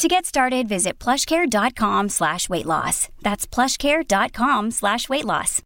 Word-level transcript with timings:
To 0.00 0.08
get 0.08 0.24
started, 0.24 0.66
visit 0.66 0.98
plushcare.com 0.98 2.08
slash 2.08 2.48
weight 2.48 2.64
loss. 2.64 3.10
That's 3.20 3.46
plushcare.com 3.46 4.70
slash 4.70 5.10
weight 5.10 5.26
loss. 5.26 5.60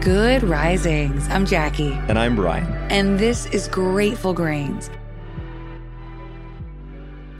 Good 0.00 0.44
risings. 0.44 1.26
I'm 1.28 1.44
Jackie. 1.44 1.90
And 2.06 2.16
I'm 2.16 2.36
Bryan. 2.36 2.72
And 2.88 3.18
this 3.18 3.46
is 3.46 3.66
Grateful 3.66 4.32
Grains. 4.32 4.90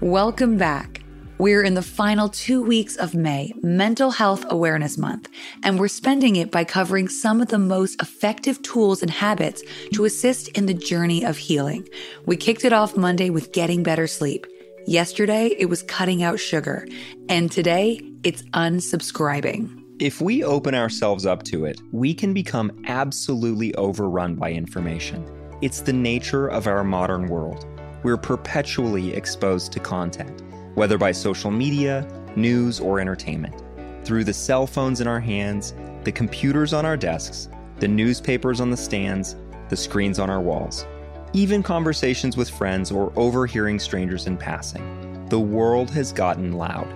Welcome 0.01 0.59
back. 0.59 1.02
We're 1.39 1.63
in 1.63 1.75
the 1.75 1.83
final 1.83 2.29
two 2.29 2.63
weeks 2.63 2.95
of 2.97 3.15
May, 3.15 3.53
Mental 3.63 4.11
Health 4.11 4.45
Awareness 4.51 4.99
Month, 4.99 5.29
and 5.63 5.79
we're 5.79 5.89
spending 5.89 6.37
it 6.37 6.51
by 6.51 6.65
covering 6.65 7.09
some 7.09 7.41
of 7.41 7.49
the 7.49 7.59
most 7.59 8.01
effective 8.03 8.61
tools 8.63 9.03
and 9.03 9.11
habits 9.11 9.63
to 9.95 10.05
assist 10.05 10.49
in 10.49 10.67
the 10.67 10.75
journey 10.75 11.25
of 11.25 11.39
healing. 11.39 11.89
We 12.27 12.37
kicked 12.37 12.67
it 12.67 12.73
off 12.73 12.97
Monday 12.97 13.31
with 13.31 13.53
getting 13.53 13.83
better 13.83 14.07
sleep. 14.07 14.47
Yesterday, 14.87 15.57
it 15.59 15.67
was 15.67 15.83
cutting 15.83 16.23
out 16.23 16.39
sugar. 16.39 16.87
And 17.29 17.51
today, 17.51 18.01
it's 18.25 18.43
unsubscribing. 18.53 19.83
If 20.01 20.21
we 20.21 20.45
open 20.45 20.75
ourselves 20.75 21.25
up 21.25 21.45
to 21.45 21.65
it, 21.65 21.81
we 21.93 22.13
can 22.13 22.35
become 22.35 22.71
absolutely 22.87 23.75
overrun 23.77 24.35
by 24.35 24.53
information. 24.53 25.27
It's 25.63 25.81
the 25.81 25.93
nature 25.95 26.47
of 26.47 26.67
our 26.67 26.85
modern 26.85 27.29
world. 27.29 27.67
We're 28.03 28.17
perpetually 28.17 29.15
exposed 29.15 29.73
to 29.73 29.81
content 29.81 30.43
whether 30.75 30.99
by 30.99 31.13
social 31.13 31.51
media, 31.51 32.07
news, 32.37 32.81
or 32.81 33.01
entertainment. 33.01 33.63
Through 34.05 34.25
the 34.25 34.33
cell 34.33 34.67
phones 34.67 35.01
in 35.01 35.07
our 35.07 35.21
hands, 35.21 35.75
the 36.05 36.13
computers 36.13 36.73
on 36.73 36.85
our 36.85 36.97
desks, 36.97 37.49
the 37.79 37.89
newspapers 37.89 38.61
on 38.61 38.71
the 38.71 38.77
stands, 38.77 39.37
the 39.69 39.77
screens 39.77 40.19
on 40.19 40.31
our 40.31 40.41
walls, 40.41 40.87
even 41.33 41.63
conversations 41.63 42.37
with 42.37 42.51
friends 42.51 42.91
or 42.91 43.13
overhearing 43.17 43.79
strangers 43.79 44.27
in 44.27 44.37
passing. 44.37 45.27
The 45.29 45.41
world 45.41 45.91
has 45.91 46.13
gotten 46.13 46.53
loud. 46.53 46.87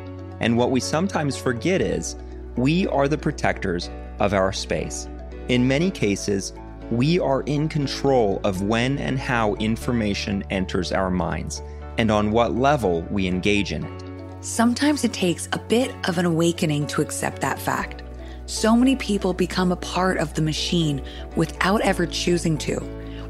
And 0.41 0.57
what 0.59 0.71
we 0.71 0.81
sometimes 0.81 1.37
forget 1.37 1.81
is 1.81 2.17
we 2.57 2.87
are 2.89 3.09
the 3.09 3.17
protectors 3.17 3.89
of 4.19 4.35
our 4.35 4.53
space. 4.53 5.09
In 5.49 5.67
many 5.67 5.91
cases, 5.91 6.53
we 6.91 7.19
are 7.19 7.43
in 7.43 7.69
control 7.69 8.41
of 8.45 8.63
when 8.63 8.99
and 8.99 9.19
how 9.19 9.55
information 9.55 10.45
enters 10.51 10.93
our 10.93 11.11
minds 11.11 11.63
and 11.99 12.11
on 12.11 12.31
what 12.31 12.55
level 12.55 13.03
we 13.11 13.27
engage 13.27 13.73
in 13.73 13.85
it. 13.85 14.03
Sometimes 14.41 15.03
it 15.05 15.13
takes 15.13 15.49
a 15.53 15.59
bit 15.59 15.95
of 16.09 16.19
an 16.19 16.25
awakening 16.25 16.87
to 16.89 17.03
accept 17.03 17.41
that 17.41 17.59
fact. 17.59 18.03
So 18.47 18.77
many 18.77 18.95
people 18.95 19.33
become 19.35 19.73
a 19.73 19.77
part 19.77 20.19
of 20.19 20.35
the 20.35 20.43
machine 20.43 21.03
without 21.35 21.81
ever 21.81 22.07
choosing 22.07 22.57
to. 22.59 22.81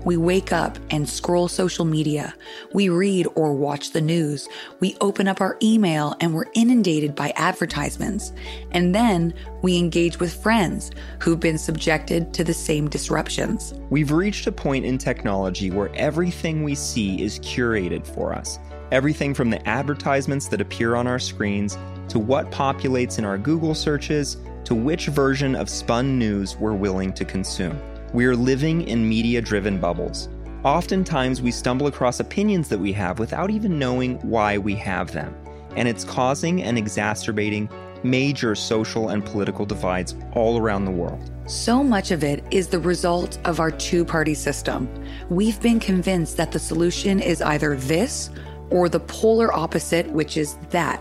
We 0.07 0.17
wake 0.17 0.53
up 0.53 0.79
and 0.91 1.09
scroll 1.09 1.49
social 1.49 1.85
media. 1.85 2.33
We 2.73 2.89
read 2.89 3.27
or 3.35 3.53
watch 3.53 3.91
the 3.91 4.01
news. 4.01 4.49
We 4.79 4.97
open 5.01 5.27
up 5.27 5.41
our 5.41 5.59
email 5.61 6.15
and 6.21 6.33
we're 6.33 6.47
inundated 6.55 7.17
by 7.17 7.33
advertisements. 7.35 8.33
And 8.71 8.95
then 8.95 9.34
we 9.62 9.77
engage 9.77 10.21
with 10.21 10.41
friends 10.41 10.93
who've 11.21 11.41
been 11.41 11.59
subjected 11.59 12.33
to 12.34 12.45
the 12.45 12.55
same 12.55 12.89
disruptions. 12.89 13.75
We've 13.91 14.12
reached 14.12 14.47
a 14.47 14.53
point 14.53 14.84
in 14.84 14.97
technology 14.97 15.73
where 15.73 15.93
everything 15.97 16.62
we 16.62 16.77
see 16.77 17.21
is 17.21 17.41
curated 17.41 18.06
for 18.06 18.33
us. 18.33 18.61
Everything 18.93 19.34
from 19.34 19.50
the 19.50 19.69
advertisements 19.69 20.47
that 20.49 20.61
appear 20.61 20.95
on 20.95 21.09
our 21.09 21.19
screens 21.19 21.77
to 22.11 22.21
what 22.21 22.53
populates 22.53 23.19
in 23.19 23.25
our 23.25 23.39
Google 23.39 23.75
searches 23.75 24.37
to 24.66 24.77
which 24.77 25.09
version 25.09 25.56
of 25.56 25.69
spun 25.69 26.16
news 26.16 26.56
we're 26.56 26.75
willing 26.75 27.12
to 27.15 27.25
consume. 27.25 27.77
We 28.12 28.27
are 28.27 28.37
living 28.37 28.83
in 28.83 29.09
media 29.09 29.41
driven 29.41 29.78
bubbles. 29.78 30.28
Oftentimes, 30.65 31.43
we 31.43 31.50
stumble 31.50 31.87
across 31.87 32.21
opinions 32.21 32.69
that 32.69 32.78
we 32.78 32.93
have 32.93 33.19
without 33.19 33.50
even 33.50 33.78
knowing 33.78 34.17
why 34.21 34.59
we 34.59 34.75
have 34.77 35.12
them, 35.12 35.34
and 35.77 35.87
it's 35.89 36.05
causing 36.05 36.62
and 36.62 36.78
exacerbating 36.78 37.69
major 38.03 38.55
social 38.55 39.09
and 39.09 39.25
political 39.25 39.66
divides 39.66 40.15
all 40.34 40.59
around 40.59 40.84
the 40.84 40.91
world. 40.91 41.31
So 41.47 41.83
much 41.83 42.11
of 42.11 42.25
it 42.25 42.45
is 42.50 42.69
the 42.69 42.78
result 42.78 43.39
of 43.45 43.61
our 43.61 43.71
two 43.71 44.05
party 44.05 44.34
system. 44.34 44.89
We've 45.28 45.61
been 45.61 45.81
convinced 45.81 46.37
that 46.37 46.53
the 46.53 46.59
solution 46.59 47.21
is 47.21 47.43
either 47.43 47.77
this 47.77 48.31
or 48.71 48.89
the 48.89 49.00
polar 49.00 49.53
opposite, 49.53 50.06
which 50.09 50.37
is 50.37 50.56
that. 50.71 51.00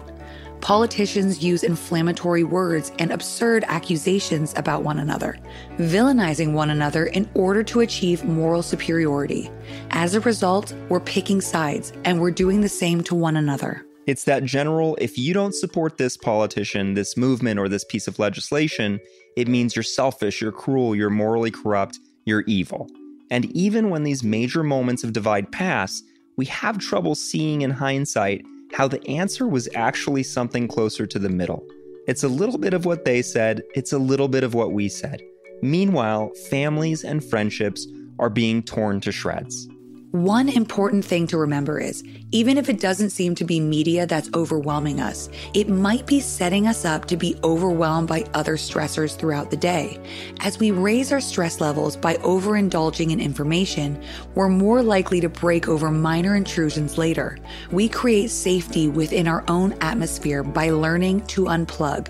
Politicians 0.66 1.44
use 1.44 1.62
inflammatory 1.64 2.44
words 2.44 2.92
and 2.98 3.12
absurd 3.12 3.64
accusations 3.68 4.52
about 4.58 4.82
one 4.82 4.98
another, 4.98 5.38
villainizing 5.78 6.54
one 6.54 6.72
another 6.72 7.06
in 7.06 7.30
order 7.36 7.62
to 7.62 7.82
achieve 7.82 8.26
moral 8.26 8.64
superiority. 8.64 9.52
As 9.92 10.16
a 10.16 10.22
result, 10.22 10.74
we're 10.90 11.00
picking 11.02 11.40
sides 11.40 11.94
and 12.04 12.20
we're 12.20 12.32
doing 12.32 12.62
the 12.62 12.68
same 12.68 13.04
to 13.04 13.14
one 13.14 13.36
another. 13.36 13.86
It's 14.08 14.24
that 14.24 14.44
general 14.44 14.98
if 15.00 15.20
you 15.20 15.36
don't 15.36 15.54
support 15.54 16.00
this 16.00 16.18
politician, 16.18 16.96
this 16.96 17.16
movement, 17.16 17.60
or 17.60 17.70
this 17.70 17.84
piece 17.84 18.08
of 18.08 18.18
legislation, 18.18 19.00
it 19.38 19.48
means 19.48 19.76
you're 19.76 19.84
selfish, 19.84 20.42
you're 20.42 20.52
cruel, 20.52 20.96
you're 20.96 21.12
morally 21.12 21.52
corrupt, 21.52 22.00
you're 22.26 22.44
evil. 22.48 22.90
And 23.30 23.46
even 23.56 23.92
when 23.92 24.02
these 24.02 24.24
major 24.24 24.64
moments 24.64 25.04
of 25.04 25.14
divide 25.14 25.52
pass, 25.52 26.02
we 26.38 26.46
have 26.46 26.80
trouble 26.80 27.14
seeing 27.14 27.62
in 27.62 27.70
hindsight 27.70 28.44
how 28.76 28.90
the 28.90 29.08
answer 29.08 29.48
was 29.48 29.70
actually 29.74 30.22
something 30.22 30.68
closer 30.68 31.08
to 31.08 31.18
the 31.18 31.30
middle. 31.30 31.66
It's 32.08 32.26
a 32.26 32.28
little 32.28 32.58
bit 32.58 32.74
of 32.74 32.84
what 32.84 33.06
they 33.06 33.22
said, 33.22 33.64
it's 33.74 33.94
a 33.94 33.98
little 33.98 34.28
bit 34.28 34.44
of 34.44 34.54
what 34.54 34.74
we 34.74 34.90
said. 34.90 35.22
Meanwhile, 35.62 36.34
families 36.50 37.06
and 37.06 37.24
friendships 37.24 37.88
are 38.20 38.30
being 38.30 38.62
torn 38.62 39.00
to 39.00 39.14
shreds. 39.14 39.70
One 40.16 40.48
important 40.48 41.04
thing 41.04 41.28
to 41.28 41.38
remember 41.38 41.78
is 41.78 42.02
even 42.32 42.58
if 42.58 42.70
it 42.70 42.80
doesn't 42.80 43.10
seem 43.10 43.36
to 43.36 43.44
be 43.44 43.60
media 43.60 44.06
that's 44.06 44.30
overwhelming 44.34 45.02
us, 45.02 45.28
it 45.54 45.68
might 45.68 46.06
be 46.06 46.22
setting 46.22 46.68
us 46.68 46.86
up 46.86 47.04
to 47.08 47.18
be 47.18 47.36
overwhelmed 47.44 48.08
by 48.08 48.24
other 48.34 48.56
stressors 48.56 49.18
throughout 49.18 49.52
the 49.52 49.58
day. 49.58 50.00
As 50.40 50.58
we 50.58 50.72
raise 50.72 51.12
our 51.12 51.20
stress 51.20 51.60
levels 51.60 51.98
by 51.98 52.14
overindulging 52.16 53.12
in 53.12 53.20
information, 53.20 54.02
we're 54.36 54.48
more 54.48 54.82
likely 54.82 55.20
to 55.20 55.28
break 55.28 55.68
over 55.68 55.92
minor 55.92 56.38
intrusions 56.38 56.98
later. 56.98 57.38
We 57.72 57.90
create 57.90 58.32
safety 58.32 58.88
within 58.88 59.28
our 59.28 59.44
own 59.50 59.74
atmosphere 59.82 60.44
by 60.44 60.70
learning 60.70 61.28
to 61.28 61.44
unplug. 61.44 62.08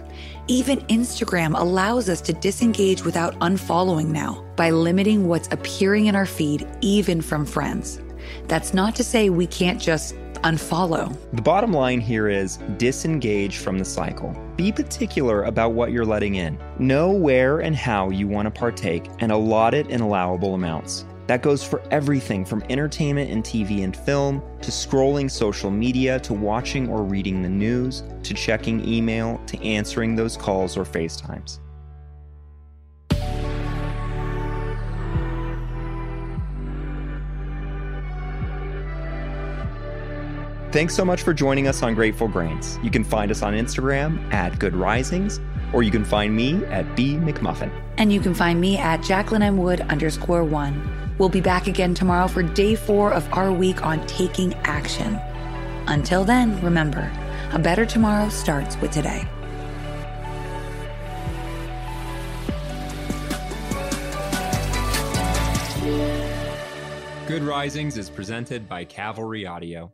Even 0.47 0.79
Instagram 0.81 1.59
allows 1.59 2.07
us 2.07 2.21
to 2.21 2.33
disengage 2.33 3.03
without 3.03 3.33
unfollowing 3.39 4.09
now 4.09 4.45
by 4.55 4.69
limiting 4.69 5.27
what's 5.27 5.47
appearing 5.51 6.05
in 6.05 6.15
our 6.15 6.27
feed, 6.27 6.67
even 6.81 7.19
from 7.19 7.47
friends. 7.47 7.99
That's 8.47 8.71
not 8.71 8.95
to 8.97 9.03
say 9.03 9.31
we 9.31 9.47
can't 9.47 9.81
just 9.81 10.13
unfollow. 10.43 11.17
The 11.33 11.41
bottom 11.41 11.73
line 11.73 11.99
here 11.99 12.29
is 12.29 12.57
disengage 12.77 13.57
from 13.57 13.79
the 13.79 13.85
cycle. 13.85 14.35
Be 14.55 14.71
particular 14.71 15.45
about 15.45 15.73
what 15.73 15.91
you're 15.91 16.05
letting 16.05 16.35
in. 16.35 16.59
Know 16.77 17.09
where 17.09 17.61
and 17.61 17.75
how 17.75 18.11
you 18.11 18.27
want 18.27 18.45
to 18.45 18.51
partake 18.51 19.09
and 19.19 19.31
allot 19.31 19.73
it 19.73 19.89
in 19.89 20.01
allowable 20.01 20.53
amounts. 20.53 21.05
That 21.25 21.41
goes 21.41 21.63
for 21.63 21.81
everything 21.89 22.45
from 22.45 22.63
entertainment 22.69 23.31
and 23.31 23.43
TV 23.43 23.83
and 23.83 23.97
film, 23.97 24.43
to 24.61 24.69
scrolling 24.69 25.29
social 25.29 25.71
media, 25.71 26.19
to 26.19 26.33
watching 26.33 26.87
or 26.87 27.01
reading 27.01 27.41
the 27.41 27.49
news, 27.49 28.03
to 28.25 28.33
checking 28.33 28.87
email, 28.87 29.41
to 29.47 29.63
answering 29.63 30.15
those 30.15 30.37
calls 30.37 30.77
or 30.77 30.83
FaceTimes. 30.83 31.59
Thanks 40.71 40.93
so 40.93 41.05
much 41.05 41.21
for 41.21 41.33
joining 41.33 41.69
us 41.69 41.81
on 41.83 41.95
Grateful 41.95 42.27
Grains. 42.27 42.77
You 42.83 42.91
can 42.91 43.05
find 43.05 43.31
us 43.31 43.41
on 43.41 43.53
Instagram 43.53 44.33
at 44.33 44.59
Good 44.59 44.75
Risings, 44.75 45.39
or 45.71 45.83
you 45.83 45.91
can 45.91 46.03
find 46.03 46.35
me 46.35 46.65
at 46.65 46.97
B 46.97 47.13
McMullin. 47.13 47.71
And 47.97 48.11
you 48.11 48.19
can 48.19 48.33
find 48.33 48.59
me 48.59 48.77
at 48.77 49.01
Jacqueline 49.01 49.41
M. 49.41 49.57
Wood 49.57 49.79
underscore 49.79 50.43
one. 50.43 51.15
We'll 51.17 51.29
be 51.29 51.39
back 51.39 51.67
again 51.67 51.93
tomorrow 51.93 52.27
for 52.27 52.43
day 52.43 52.75
four 52.75 53.13
of 53.13 53.25
our 53.31 53.53
week 53.53 53.85
on 53.85 54.05
taking 54.05 54.53
action. 54.65 55.17
Until 55.87 56.25
then, 56.25 56.61
remember, 56.61 57.09
a 57.53 57.59
better 57.59 57.85
tomorrow 57.85 58.29
starts 58.29 58.79
with 58.81 58.91
today. 58.91 59.27
Good 67.27 67.43
Risings 67.43 67.97
is 67.97 68.09
presented 68.09 68.69
by 68.69 68.85
Cavalry 68.85 69.45
Audio. 69.45 69.91